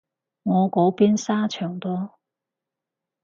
[0.41, 2.17] 我嗰邊沙場多